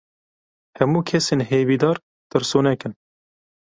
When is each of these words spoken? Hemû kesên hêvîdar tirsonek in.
Hemû 0.77 0.99
kesên 1.09 1.39
hêvîdar 1.49 1.97
tirsonek 2.29 2.81
in. 2.87 2.93